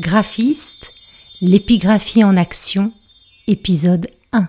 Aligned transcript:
Graphiste, 0.00 0.94
l'épigraphie 1.42 2.24
en 2.24 2.38
action, 2.38 2.90
épisode 3.46 4.06
1. 4.32 4.48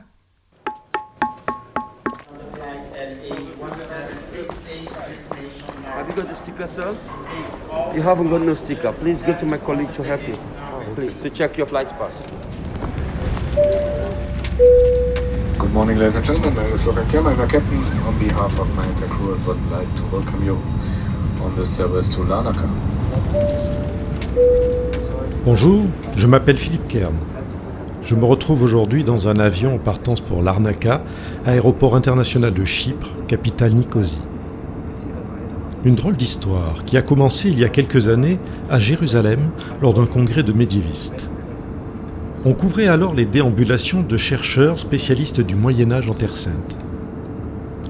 Have 5.84 6.08
you 6.08 6.16
got 6.16 6.30
the 6.30 6.36
sticker, 6.36 6.68
sir? 6.68 6.96
You 7.94 8.02
haven't 8.02 8.30
got 8.30 8.42
no 8.44 8.54
sticker. 8.54 8.94
Please 8.94 9.22
go 9.22 9.34
to 9.38 9.46
my 9.46 9.58
colleague 9.58 9.92
to 9.92 10.04
help 10.04 10.26
you. 10.26 10.36
Please, 10.96 11.18
to 11.18 11.30
check 11.30 11.58
your 11.58 11.68
flight 11.68 11.90
pass. 12.00 12.14
Good 15.60 15.74
morning, 15.74 15.98
ladies 15.98 16.16
and 16.16 16.26
gentlemen. 16.26 16.56
My 16.56 16.64
name 16.64 16.76
is 16.76 16.82
Florian 16.82 17.10
Kiermer, 17.10 17.34
I'm 17.34 17.42
a 17.42 17.48
captain. 17.48 17.84
On 18.08 18.18
behalf 18.18 18.58
of 18.58 18.74
my 18.76 18.88
entire 18.88 19.10
crew, 19.10 19.36
I 19.36 19.46
would 19.46 19.70
like 19.70 19.96
to 19.98 20.04
welcome 20.16 20.46
you 20.46 20.56
on 21.44 21.54
this 21.58 21.70
service 21.76 22.08
to 22.16 22.20
Larnaca. 22.22 22.70
Bonjour, 25.44 25.86
je 26.16 26.28
m'appelle 26.28 26.60
Philippe 26.60 26.88
Kern. 26.88 27.16
Je 28.04 28.14
me 28.14 28.26
retrouve 28.26 28.62
aujourd'hui 28.62 29.04
dans 29.04 29.28
un 29.28 29.40
avion 29.40 29.74
en 29.74 29.80
partance 29.80 30.22
pour 30.22 30.44
Larnaca, 30.44 31.04
aéroport 31.48 31.96
international 31.96 32.54
de 32.54 32.64
Chypre, 32.64 33.10
capitale 33.28 33.74
Nicosie. 33.74 34.22
Une 35.84 35.96
drôle 35.96 36.16
d'histoire 36.16 36.86
qui 36.86 36.96
a 36.96 37.02
commencé 37.02 37.50
il 37.50 37.58
y 37.58 37.66
a 37.66 37.70
quelques 37.70 38.08
années 38.08 38.38
à 38.70 38.80
Jérusalem 38.80 39.50
lors 39.82 39.96
d'un 39.96 40.06
congrès 40.06 40.44
de 40.44 40.54
médiévistes. 40.54 41.32
On 42.46 42.54
couvrait 42.54 42.88
alors 42.88 43.16
les 43.16 43.26
déambulations 43.26 44.04
de 44.04 44.18
chercheurs 44.18 44.78
spécialistes 44.78 45.42
du 45.42 45.56
Moyen 45.56 45.92
Âge 45.92 46.08
en 46.08 46.14
Terre 46.14 46.38
Sainte. 46.38 46.78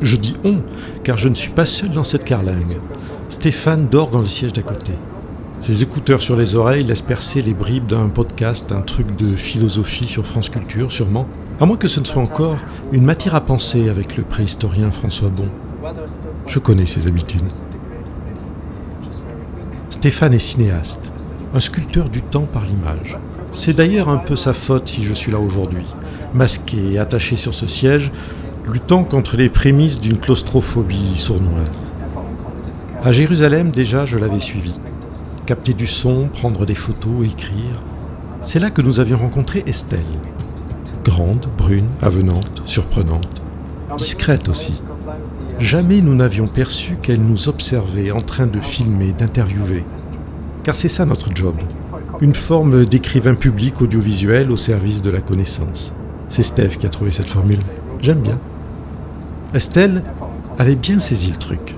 Je 0.02 0.16
dis 0.16 0.38
on, 0.46 0.60
car 1.04 1.18
je 1.18 1.28
ne 1.28 1.36
suis 1.36 1.52
pas 1.52 1.66
seul 1.66 1.92
dans 1.92 2.06
cette 2.06 2.24
carlingue. 2.24 2.78
Stéphane 3.28 3.90
dort 3.92 4.10
dans 4.10 4.22
le 4.22 4.28
siège 4.28 4.54
d'à 4.54 4.62
côté. 4.62 4.94
Ses 5.62 5.84
écouteurs 5.84 6.24
sur 6.24 6.36
les 6.36 6.56
oreilles 6.56 6.84
laissent 6.84 7.04
percer 7.04 7.44
les 7.44 7.54
bribes 7.54 7.86
d'un 7.86 8.10
podcast, 8.10 8.72
un 8.72 8.82
truc 8.82 9.16
de 9.16 9.36
philosophie 9.36 10.08
sur 10.08 10.26
France 10.26 10.50
Culture, 10.50 10.92
sûrement, 10.92 11.28
à 11.60 11.68
moins 11.68 11.78
que 11.78 11.88
ce 11.88 12.00
ne 12.00 12.06
soit 12.06 12.24
encore 12.24 12.58
une 12.92 13.04
matière 13.04 13.36
à 13.36 13.42
penser 13.42 13.88
avec 13.88 14.18
le 14.18 14.24
préhistorien 14.24 14.90
François 14.90 15.30
Bon. 15.30 15.46
Je 16.50 16.58
connais 16.58 16.88
ses 16.88 17.06
habitudes. 17.06 17.48
Stéphane 19.92 20.34
est 20.34 20.40
cinéaste, 20.40 21.14
un 21.54 21.60
sculpteur 21.60 22.10
du 22.10 22.24
temps 22.24 22.48
par 22.52 22.66
l'image. 22.66 23.20
C'est 23.52 23.74
d'ailleurs 23.74 24.10
un 24.10 24.18
peu 24.18 24.36
sa 24.36 24.54
faute 24.54 24.88
si 24.88 25.04
je 25.04 25.14
suis 25.14 25.32
là 25.32 25.38
aujourd'hui, 25.38 25.86
masqué 26.34 26.94
et 26.94 26.98
attaché 26.98 27.36
sur 27.36 27.54
ce 27.54 27.68
siège, 27.68 28.12
luttant 28.68 29.04
contre 29.04 29.38
les 29.38 29.50
prémices 29.50 30.02
d'une 30.02 30.18
claustrophobie 30.18 31.18
sournoise. 31.18 31.94
À 33.04 33.12
Jérusalem, 33.12 33.70
déjà, 33.70 34.08
je 34.08 34.18
l'avais 34.18 34.40
suivi. 34.40 34.74
Capter 35.52 35.74
du 35.74 35.86
son, 35.86 36.30
prendre 36.30 36.66
des 36.66 36.76
photos, 36.76 37.26
écrire. 37.26 37.82
C'est 38.42 38.60
là 38.60 38.70
que 38.70 38.82
nous 38.82 39.02
avions 39.02 39.18
rencontré 39.18 39.66
Estelle. 39.68 40.00
Grande, 41.04 41.46
brune, 41.58 41.90
avenante, 42.02 42.64
surprenante, 42.66 43.42
discrète 43.98 44.48
aussi. 44.48 44.82
Jamais 45.60 46.00
nous 46.00 46.16
n'avions 46.16 46.48
perçu 46.48 46.96
qu'elle 47.02 47.22
nous 47.22 47.50
observait 47.50 48.14
en 48.14 48.22
train 48.22 48.48
de 48.48 48.62
filmer, 48.62 49.12
d'interviewer. 49.12 49.84
Car 50.64 50.74
c'est 50.74 50.88
ça 50.88 51.04
notre 51.04 51.36
job. 51.36 51.56
Une 52.22 52.34
forme 52.34 52.86
d'écrivain 52.86 53.36
public 53.36 53.82
audiovisuel 53.82 54.52
au 54.52 54.58
service 54.58 55.02
de 55.02 55.12
la 55.12 55.20
connaissance. 55.20 55.94
C'est 56.30 56.44
Steve 56.44 56.78
qui 56.78 56.86
a 56.86 56.90
trouvé 56.90 57.12
cette 57.12 57.30
formule. 57.30 57.60
J'aime 58.02 58.22
bien. 58.22 58.40
Estelle 59.54 60.02
avait 60.58 60.78
bien 60.78 61.00
saisi 61.00 61.32
le 61.32 61.38
truc. 61.38 61.76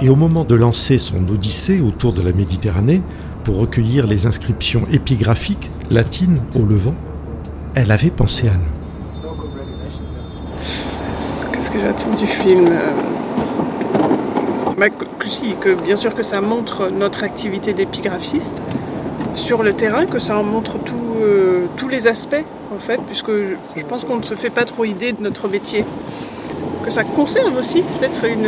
Et 0.00 0.08
au 0.08 0.16
moment 0.16 0.44
de 0.44 0.54
lancer 0.54 0.98
son 0.98 1.28
odyssée 1.28 1.80
autour 1.80 2.12
de 2.12 2.22
la 2.22 2.32
Méditerranée 2.32 3.02
pour 3.44 3.58
recueillir 3.58 4.06
les 4.06 4.26
inscriptions 4.26 4.82
épigraphiques 4.90 5.70
latines 5.90 6.40
au 6.54 6.64
Levant, 6.64 6.94
elle 7.74 7.90
avait 7.90 8.10
pensé 8.10 8.48
à 8.48 8.52
nous. 8.52 9.30
Qu'est-ce 11.52 11.70
que 11.70 11.80
j'attends 11.80 12.14
du 12.16 12.26
film 12.26 12.68
bah, 14.78 14.88
bien 15.84 15.96
sûr 15.96 16.14
que 16.14 16.22
ça 16.22 16.40
montre 16.40 16.90
notre 16.90 17.22
activité 17.22 17.72
d'épigraphiste 17.72 18.62
sur 19.34 19.62
le 19.62 19.74
terrain, 19.74 20.06
que 20.06 20.18
ça 20.18 20.36
en 20.36 20.42
montre 20.42 20.76
euh, 21.20 21.66
tous 21.76 21.88
les 21.88 22.06
aspects 22.06 22.44
en 22.74 22.80
fait, 22.80 23.00
puisque 23.06 23.30
je 23.30 23.84
pense 23.88 24.04
qu'on 24.04 24.16
ne 24.16 24.22
se 24.22 24.34
fait 24.34 24.50
pas 24.50 24.64
trop 24.64 24.84
idée 24.84 25.12
de 25.12 25.22
notre 25.22 25.48
métier. 25.48 25.84
Que 26.84 26.90
ça 26.90 27.04
conserve 27.04 27.56
aussi 27.56 27.82
peut-être 27.82 28.24
une, 28.24 28.46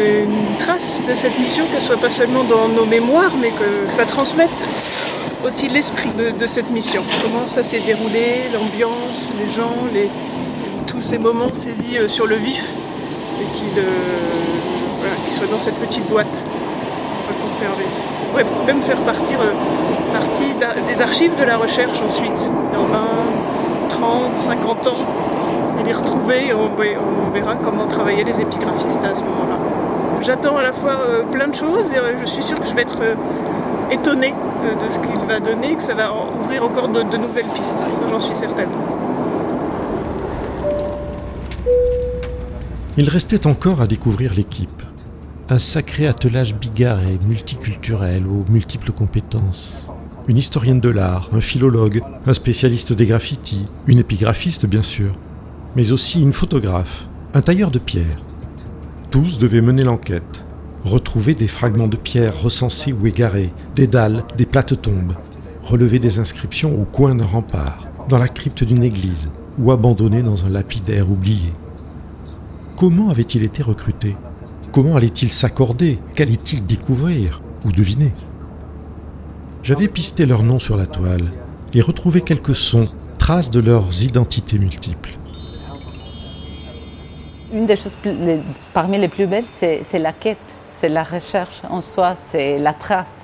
trace 0.58 1.00
de 1.08 1.14
cette 1.14 1.38
mission, 1.38 1.64
qu'elle 1.66 1.82
soit 1.82 1.96
pas 1.96 2.10
seulement 2.10 2.42
dans 2.44 2.68
nos 2.68 2.84
mémoires, 2.84 3.32
mais 3.40 3.50
que, 3.50 3.92
ça 3.92 4.04
transmette 4.06 4.50
aussi 5.46 5.68
l'esprit 5.68 6.10
de, 6.38 6.46
cette 6.46 6.70
mission. 6.70 7.02
Comment 7.22 7.46
ça 7.46 7.62
s'est 7.62 7.80
déroulé, 7.80 8.50
l'ambiance, 8.52 9.30
les 9.38 9.52
gens, 9.52 9.76
tous 10.86 11.00
ces 11.00 11.18
moments 11.18 11.52
saisis 11.52 11.98
euh, 11.98 12.08
sur 12.08 12.26
le 12.26 12.36
vif 12.36 12.64
et 13.40 13.44
qu'ils 13.56 13.78
euh, 13.78 15.30
soient 15.30 15.46
dans 15.46 15.58
cette 15.58 15.74
petite 15.76 16.06
boîte, 16.08 16.34
soient 16.34 17.48
conservés. 17.48 17.84
On 18.22 18.30
pourrait 18.30 18.46
même 18.66 18.82
faire 18.82 18.96
euh, 18.98 20.12
partie 20.12 20.54
des 20.88 21.02
archives 21.02 21.32
de 21.38 21.44
la 21.44 21.56
recherche 21.56 22.00
ensuite, 22.00 22.52
dans 22.72 22.84
20, 22.84 23.00
30, 23.90 24.38
50 24.38 24.86
ans, 24.88 24.96
retrouver, 25.92 26.48
et 26.48 26.54
on, 26.54 27.30
verra 27.32 27.56
comment 27.56 27.86
travaillaient 27.86 28.24
les 28.24 28.40
épigraphistes 28.40 29.04
à 29.04 29.14
ce 29.14 29.22
moment-là. 29.22 29.58
J'attends 30.22 30.56
à 30.56 30.62
la 30.62 30.72
fois 30.72 31.00
euh, 31.00 31.22
plein 31.24 31.48
de 31.48 31.54
choses 31.54 31.90
et 31.92 31.98
euh, 31.98 32.14
je 32.20 32.24
suis 32.24 32.42
sûre 32.42 32.58
que 32.58 32.66
je 32.66 32.74
vais 32.74 32.82
être 32.82 33.00
euh, 33.02 33.14
étonnée 33.90 34.32
de 34.32 34.88
ce 34.88 34.98
qu'il 34.98 35.20
va 35.26 35.40
donner, 35.40 35.74
que 35.74 35.82
ça 35.82 35.94
va 35.94 36.10
ouvrir 36.40 36.64
encore 36.64 36.88
de, 36.88 37.02
de 37.02 37.16
nouvelles 37.16 37.48
pistes, 37.54 37.78
ça 37.78 37.88
j'en 38.08 38.20
suis 38.20 38.34
certaine. 38.34 38.70
Il 42.96 43.08
restait 43.08 43.46
encore 43.46 43.80
à 43.80 43.86
découvrir 43.86 44.32
l'équipe. 44.34 44.82
Un 45.50 45.58
sacré 45.58 46.06
attelage 46.06 46.54
bigarré, 46.54 47.18
multiculturel, 47.28 48.22
aux 48.26 48.50
multiples 48.50 48.92
compétences. 48.92 49.86
Une 50.26 50.38
historienne 50.38 50.80
de 50.80 50.88
l'art, 50.88 51.28
un 51.32 51.42
philologue, 51.42 52.00
un 52.26 52.32
spécialiste 52.32 52.94
des 52.94 53.04
graffitis, 53.04 53.66
une 53.86 53.98
épigraphiste 53.98 54.64
bien 54.64 54.82
sûr, 54.82 55.14
mais 55.76 55.92
aussi 55.92 56.20
une 56.20 56.32
photographe, 56.32 57.08
un 57.34 57.40
tailleur 57.40 57.70
de 57.70 57.78
pierre. 57.78 58.22
Tous 59.10 59.38
devaient 59.38 59.60
mener 59.60 59.82
l'enquête, 59.82 60.44
retrouver 60.84 61.34
des 61.34 61.48
fragments 61.48 61.88
de 61.88 61.96
pierre 61.96 62.40
recensés 62.40 62.92
ou 62.92 63.06
égarés, 63.06 63.52
des 63.74 63.86
dalles, 63.86 64.24
des 64.36 64.46
plates-tombes, 64.46 65.14
relever 65.62 65.98
des 65.98 66.18
inscriptions 66.18 66.78
au 66.80 66.84
coin 66.84 67.14
d'un 67.14 67.24
rempart, 67.24 67.88
dans 68.08 68.18
la 68.18 68.28
crypte 68.28 68.64
d'une 68.64 68.84
église, 68.84 69.30
ou 69.58 69.72
abandonnées 69.72 70.22
dans 70.22 70.44
un 70.44 70.50
lapidaire 70.50 71.10
oublié. 71.10 71.52
Comment 72.76 73.10
avait-il 73.10 73.44
été 73.44 73.62
recruté? 73.62 74.16
Comment 74.72 74.96
allait-il 74.96 75.30
s'accorder? 75.30 76.00
Qu'allait-il 76.16 76.66
découvrir 76.66 77.40
ou 77.64 77.72
deviner? 77.72 78.12
J'avais 79.62 79.88
pisté 79.88 80.26
leurs 80.26 80.42
noms 80.42 80.58
sur 80.58 80.76
la 80.76 80.86
toile 80.86 81.30
et 81.72 81.80
retrouvé 81.80 82.20
quelques 82.20 82.56
sons, 82.56 82.88
traces 83.16 83.50
de 83.50 83.60
leurs 83.60 84.02
identités 84.02 84.58
multiples. 84.58 85.16
Une 87.54 87.66
des 87.66 87.76
choses 87.76 87.96
les, 88.04 88.40
parmi 88.72 88.98
les 88.98 89.06
plus 89.06 89.26
belles, 89.28 89.44
c'est 89.44 89.98
la 90.00 90.12
quête, 90.12 90.38
c'est 90.80 90.88
la 90.88 91.04
recherche 91.04 91.62
en 91.70 91.82
soi, 91.82 92.16
c'est 92.16 92.58
la 92.58 92.72
trace, 92.72 93.14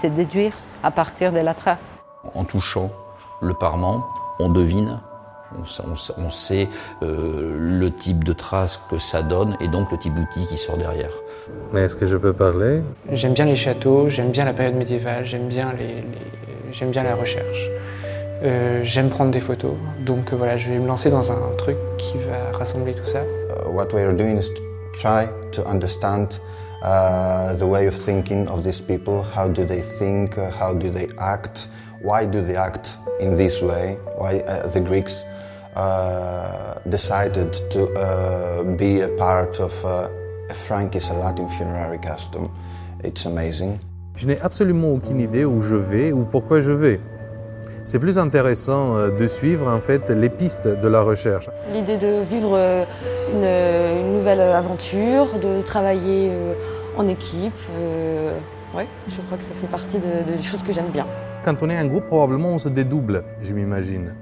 c'est 0.00 0.14
déduire 0.14 0.52
à 0.84 0.92
partir 0.92 1.32
de 1.32 1.40
la 1.40 1.52
trace. 1.52 1.84
En 2.32 2.44
touchant 2.44 2.92
le 3.40 3.54
parement, 3.54 4.08
on 4.38 4.50
devine 4.50 5.00
on, 5.52 5.62
on, 5.82 6.24
on 6.26 6.30
sait 6.30 6.68
euh, 7.02 7.56
le 7.58 7.90
type 7.90 8.22
de 8.22 8.32
trace 8.32 8.80
que 8.88 8.98
ça 8.98 9.22
donne 9.22 9.56
et 9.60 9.66
donc 9.66 9.90
le 9.90 9.98
type 9.98 10.14
d'outil 10.14 10.46
qui 10.46 10.56
sort 10.56 10.76
derrière. 10.78 11.10
Est-ce 11.74 11.96
que 11.96 12.06
je 12.06 12.16
peux 12.16 12.32
parler? 12.32 12.82
J'aime 13.10 13.34
bien 13.34 13.46
les 13.46 13.56
châteaux, 13.56 14.08
j'aime 14.08 14.30
bien 14.30 14.44
la 14.44 14.52
période 14.52 14.76
médiévale, 14.76 15.24
j'aime 15.24 15.48
bien, 15.48 15.72
les, 15.76 15.96
les 15.96 16.04
j'aime 16.70 16.90
bien 16.90 17.02
la 17.02 17.16
recherche. 17.16 17.68
Euh, 18.44 18.80
j'aime 18.82 19.08
prendre 19.08 19.30
des 19.30 19.40
photos, 19.40 19.74
donc 20.04 20.32
euh, 20.32 20.36
voilà, 20.36 20.56
je 20.56 20.68
vais 20.70 20.78
me 20.78 20.86
lancer 20.88 21.10
dans 21.10 21.30
un 21.30 21.54
truc 21.56 21.76
qui 21.96 22.18
va 22.18 22.56
rassembler 22.58 22.92
tout 22.92 23.04
ça. 23.04 23.20
Uh, 23.20 23.70
what 23.70 23.94
we 23.94 24.02
are 24.02 24.12
doing 24.12 24.36
is 24.36 24.48
to 24.48 24.62
try 25.00 25.28
to 25.52 25.62
understand 25.64 26.40
uh, 26.82 27.54
the 27.54 27.64
way 27.64 27.86
of 27.86 27.94
thinking 27.94 28.48
of 28.48 28.64
these 28.64 28.80
people. 28.80 29.22
How 29.36 29.48
do 29.48 29.64
they 29.64 29.80
think? 29.80 30.36
Uh, 30.36 30.50
how 30.50 30.74
do 30.74 30.90
they 30.90 31.06
act? 31.18 31.68
Why 32.02 32.26
do 32.26 32.42
they 32.42 32.56
act 32.56 32.98
in 33.20 33.36
this 33.36 33.62
way? 33.62 33.96
Why 34.18 34.40
uh, 34.40 34.66
the 34.66 34.80
Greeks 34.80 35.24
uh, 35.76 36.80
decided 36.88 37.52
to 37.70 37.92
uh, 37.94 38.64
be 38.76 39.02
a 39.02 39.08
part 39.16 39.60
of 39.60 39.72
uh, 39.84 40.08
a 40.50 40.54
Frankish, 40.54 41.10
a 41.10 41.14
Latin 41.14 41.48
funerary 41.50 41.98
custom. 41.98 42.50
It's 43.04 43.24
amazing. 43.24 43.78
Je 44.16 44.26
n'ai 44.26 44.38
absolument 44.40 44.92
aucune 44.94 45.20
idée 45.20 45.44
où 45.44 45.62
je 45.62 45.74
vais 45.74 46.12
ou 46.12 46.24
pourquoi 46.24 46.60
je 46.60 46.72
vais. 46.72 47.00
C'est 47.84 47.98
plus 47.98 48.18
intéressant 48.18 48.96
euh, 48.96 49.10
de 49.10 49.26
suivre 49.26 49.68
en 49.68 49.80
fait 49.80 50.08
les 50.10 50.30
pistes 50.30 50.68
de 50.68 50.88
la 50.88 51.02
recherche. 51.02 51.48
L'idée 51.72 51.96
de 51.96 52.22
vivre 52.30 52.52
euh, 52.56 52.84
une, 53.32 54.06
une, 54.06 54.18
nouvelle 54.18 54.40
aventure, 54.40 55.26
de 55.40 55.62
travailler 55.62 56.28
euh, 56.30 56.54
en 56.96 57.08
équipe, 57.08 57.52
Oui, 58.76 58.84
je 59.08 59.20
crois 59.22 59.36
que 59.38 59.44
ça 59.44 59.52
fait 59.60 59.66
partie 59.66 59.98
de- 59.98 60.30
de- 60.32 60.36
des 60.36 60.42
choses 60.42 60.62
que 60.62 60.72
j'aime 60.72 60.90
bien. 60.92 61.06
Quand 61.44 61.60
on 61.62 61.70
est 61.70 61.76
un 61.76 61.86
groupe, 61.86 62.06
probablement 62.06 62.50
on 62.50 62.58
se 62.58 62.68
dédouble, 62.68 63.24
je 63.42 63.52
m'imagine. 63.52 64.14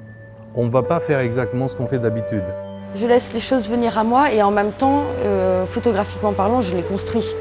On 0.55 0.65
ne 0.65 0.71
va 0.71 0.83
pas 0.83 0.99
faire 1.01 1.21
exactement 1.21 1.69
ce 1.69 1.77
qu'on 1.77 1.87
fait 1.87 1.99
d'habitude. 1.99 2.45
Je 2.97 3.07
laisse 3.07 3.33
les 3.35 3.41
choses 3.41 3.69
venir 3.69 3.99
à 3.99 4.05
moi 4.05 4.33
et 4.33 4.43
en 4.43 4.51
même 4.51 4.73
temps, 4.73 5.03
euh, 5.25 5.65
photographiquement 5.67 6.33
parlant, 6.33 6.61
je 6.61 6.75
les 6.75 6.83
construis. 6.83 7.35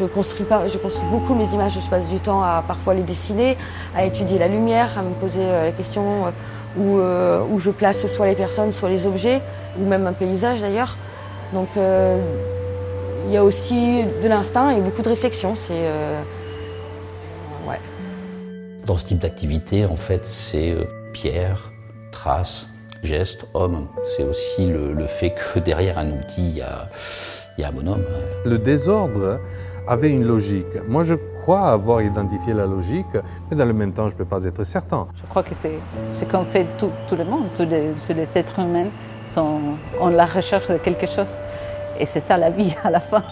Je 0.00 0.06
construis, 0.06 0.46
pas, 0.46 0.66
je 0.66 0.78
construis 0.78 1.06
beaucoup 1.10 1.34
mes 1.34 1.52
images, 1.52 1.78
je 1.78 1.90
passe 1.90 2.08
du 2.08 2.20
temps 2.20 2.42
à 2.42 2.64
parfois 2.66 2.94
les 2.94 3.02
dessiner, 3.02 3.58
à 3.94 4.06
étudier 4.06 4.38
la 4.38 4.48
lumière, 4.48 4.98
à 4.98 5.02
me 5.02 5.10
poser 5.10 5.40
euh, 5.42 5.66
la 5.66 5.72
question 5.72 6.26
euh, 6.26 6.30
où, 6.78 6.98
euh, 6.98 7.42
où 7.50 7.58
je 7.58 7.70
place 7.70 8.06
soit 8.06 8.26
les 8.26 8.34
personnes, 8.34 8.72
soit 8.72 8.88
les 8.88 9.06
objets, 9.06 9.42
ou 9.78 9.84
même 9.84 10.06
un 10.06 10.14
paysage 10.14 10.62
d'ailleurs. 10.62 10.96
Donc 11.52 11.68
euh, 11.76 12.18
il 13.26 13.34
y 13.34 13.36
a 13.36 13.44
aussi 13.44 14.04
de 14.22 14.28
l'instinct 14.28 14.70
et 14.70 14.80
beaucoup 14.80 15.02
de 15.02 15.08
réflexion. 15.10 15.54
C'est 15.54 15.74
euh, 15.74 16.22
ouais. 17.68 17.78
Dans 18.86 18.96
ce 18.96 19.04
type 19.04 19.18
d'activité, 19.18 19.84
en 19.84 19.96
fait, 19.96 20.24
c'est 20.24 20.70
euh, 20.70 20.84
pierre, 21.12 21.70
trace, 22.10 22.68
geste, 23.02 23.44
homme. 23.52 23.86
C'est 24.04 24.24
aussi 24.24 24.66
le, 24.66 24.94
le 24.94 25.06
fait 25.06 25.34
que 25.34 25.58
derrière 25.64 25.98
un 25.98 26.10
outil, 26.10 26.48
il 26.48 26.56
y 26.56 26.62
a, 26.62 26.88
il 27.58 27.60
y 27.60 27.64
a 27.64 27.68
un 27.68 27.72
bonhomme. 27.72 28.04
Le 28.46 28.56
désordre 28.56 29.40
avait 29.90 30.12
une 30.12 30.24
logique. 30.24 30.74
Moi, 30.86 31.02
je 31.02 31.16
crois 31.42 31.72
avoir 31.72 32.00
identifié 32.00 32.54
la 32.54 32.64
logique, 32.64 33.16
mais 33.50 33.56
dans 33.56 33.64
le 33.64 33.72
même 33.72 33.92
temps, 33.92 34.08
je 34.08 34.14
ne 34.14 34.18
peux 34.18 34.24
pas 34.24 34.44
être 34.44 34.62
certain. 34.62 35.08
Je 35.20 35.28
crois 35.28 35.42
que 35.42 35.54
c'est 35.54 35.78
ce 36.14 36.24
qu'on 36.24 36.44
fait 36.44 36.66
tout, 36.78 36.92
tout 37.08 37.16
le 37.16 37.24
monde, 37.24 37.46
tous 37.56 37.64
les, 37.64 37.88
tous 38.06 38.14
les 38.14 38.28
êtres 38.38 38.60
humains 38.60 38.90
sont 39.26 39.58
en 40.00 40.08
la 40.10 40.26
recherche 40.26 40.68
de 40.68 40.78
quelque 40.78 41.08
chose. 41.08 41.34
Et 41.98 42.06
c'est 42.06 42.20
ça 42.20 42.36
la 42.36 42.50
vie 42.50 42.72
à 42.84 42.90
la 42.90 43.00
fin. 43.00 43.22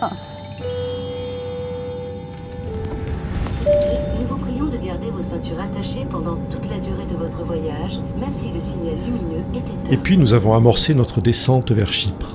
Nous 4.19 4.27
vous 4.27 4.39
prions 4.39 4.67
de 4.67 4.79
garder 4.85 5.11
vos 5.11 5.23
ceintures 5.23 5.61
attachées 5.61 6.07
pendant 6.11 6.35
toute 6.51 6.69
la 6.69 6.79
durée 6.79 7.07
de 7.07 7.15
votre 7.17 7.45
voyage, 7.45 8.01
même 8.19 8.35
si 8.41 8.51
le 8.51 8.61
signal 8.61 8.97
lumineux 9.05 9.45
est 9.55 9.59
éteint. 9.59 9.91
Et 9.93 9.97
puis 9.97 10.19
nous 10.19 10.33
avons 10.35 10.55
amorcé 10.55 10.93
notre 10.93 11.21
descente 11.21 11.71
vers 11.71 11.93
Chypre. 11.93 12.33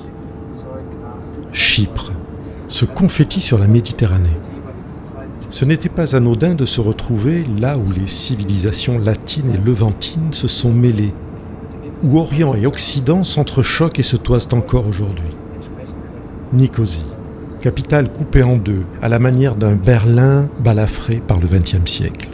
Chypre, 1.52 2.10
ce 2.68 2.84
confetti 2.84 3.40
sur 3.40 3.58
la 3.58 3.66
Méditerranée. 3.66 4.40
Ce 5.50 5.64
n'était 5.64 5.88
pas 5.88 6.16
anodin 6.16 6.54
de 6.54 6.64
se 6.64 6.80
retrouver 6.80 7.44
là 7.58 7.78
où 7.78 7.90
les 7.92 8.06
civilisations 8.06 8.98
latines 8.98 9.52
et 9.54 9.64
levantines 9.64 10.32
se 10.32 10.48
sont 10.48 10.72
mêlées, 10.72 11.14
où 12.02 12.18
Orient 12.18 12.54
et 12.54 12.66
Occident 12.66 13.22
s'entrechoquent 13.22 14.00
et 14.00 14.02
se 14.02 14.16
toisent 14.16 14.48
encore 14.52 14.88
aujourd'hui. 14.88 15.36
Nicosie, 16.52 17.06
capitale 17.60 18.10
coupée 18.10 18.42
en 18.42 18.56
deux, 18.56 18.84
à 19.00 19.08
la 19.08 19.18
manière 19.18 19.56
d'un 19.56 19.74
Berlin 19.74 20.48
balafré 20.62 21.22
par 21.26 21.38
le 21.38 21.46
XXe 21.46 21.90
siècle. 21.90 22.30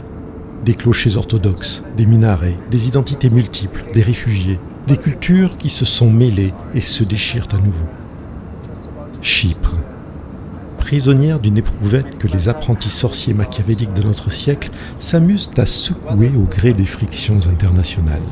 Des 0.65 0.73
clochers 0.73 1.17
orthodoxes, 1.17 1.83
des 1.97 2.05
minarets, 2.05 2.57
des 2.69 2.87
identités 2.87 3.29
multiples, 3.29 3.85
des 3.93 4.01
réfugiés, 4.01 4.59
des 4.87 4.97
cultures 4.97 5.57
qui 5.57 5.69
se 5.69 5.85
sont 5.85 6.09
mêlées 6.09 6.53
et 6.73 6.81
se 6.81 7.03
déchirent 7.03 7.47
à 7.53 7.57
nouveau. 7.57 7.85
Chypre, 9.21 9.75
prisonnière 10.81 11.39
d'une 11.39 11.57
éprouvette 11.57 12.17
que 12.17 12.27
les 12.27 12.49
apprentis 12.49 12.89
sorciers 12.89 13.35
machiavéliques 13.35 13.93
de 13.93 14.01
notre 14.01 14.31
siècle 14.31 14.71
s'amusent 14.99 15.51
à 15.57 15.67
secouer 15.67 16.31
au 16.35 16.41
gré 16.41 16.73
des 16.73 16.85
frictions 16.85 17.37
internationales. 17.47 18.25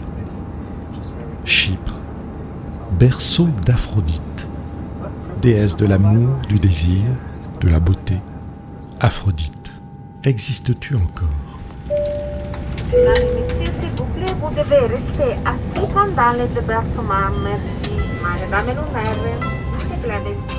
Chypre, 1.45 1.99
berceau 2.99 3.47
d'Aphrodite, 3.65 4.47
déesse 5.41 5.77
de 5.77 5.85
l'amour, 5.85 6.29
du 6.49 6.57
désir, 6.57 7.03
de 7.61 7.69
la 7.69 7.79
beauté. 7.79 8.15
Aphrodite, 8.99 9.71
existes-tu 10.23 10.95
encore? 10.95 11.29
Merci. 20.01 20.58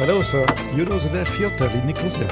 Hello, 0.00 0.22
sir. 0.22 0.46
You 0.74 0.86
know 0.86 0.98
the 0.98 1.10
in 1.74 1.86
Nicosia. 1.86 2.26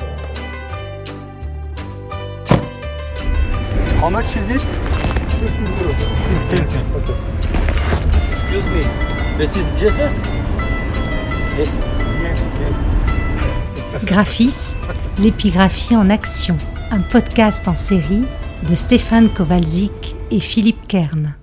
How 4.01 4.09
much 4.09 4.35
is 4.39 4.49
it? 4.49 4.63
15 4.63 5.67
euros. 5.77 6.01
15. 6.49 6.81
Okay. 6.97 7.13
Excuse 8.33 8.71
me. 8.73 8.85
This 9.37 9.55
is 9.57 9.69
Jesus? 9.79 10.19
Yes. 11.59 11.79
Graphiste, 14.03 14.79
l'épigraphie 15.19 15.95
en 15.95 16.09
action, 16.09 16.57
un 16.91 17.01
podcast 17.01 17.69
en 17.69 17.75
série 17.75 18.25
de 18.67 18.75
Stéphane 18.75 19.29
Kowalczyk 19.29 20.17
et 20.31 20.41
Philippe 20.41 20.87
Kern. 20.89 21.37